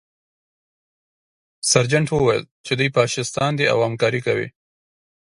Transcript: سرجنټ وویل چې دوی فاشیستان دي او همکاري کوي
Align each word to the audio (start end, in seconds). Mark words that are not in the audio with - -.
سرجنټ 1.71 2.07
وویل 2.11 2.43
چې 2.65 2.71
دوی 2.79 2.89
فاشیستان 2.97 3.51
دي 3.59 3.65
او 3.73 3.77
همکاري 3.87 4.19
کوي 4.27 4.47